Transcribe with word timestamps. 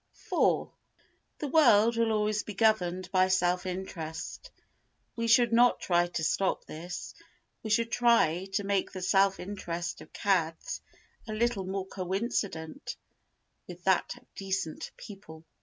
iv 0.33 0.69
The 1.37 1.47
world 1.47 1.95
will 1.95 2.11
always 2.11 2.41
be 2.41 2.55
governed 2.55 3.11
by 3.11 3.27
self 3.27 3.67
interest. 3.67 4.49
We 5.15 5.27
should 5.27 5.53
not 5.53 5.79
try 5.79 6.07
to 6.07 6.23
stop 6.23 6.65
this, 6.65 7.13
we 7.61 7.69
should 7.69 7.91
try 7.91 8.45
to 8.53 8.63
make 8.63 8.91
the 8.93 9.03
self 9.03 9.39
interest 9.39 10.01
of 10.01 10.11
cads 10.11 10.81
a 11.27 11.33
little 11.33 11.65
more 11.67 11.85
coincident 11.85 12.97
with 13.67 13.83
that 13.83 14.17
of 14.17 14.25
decent 14.33 14.89
people. 14.97 15.45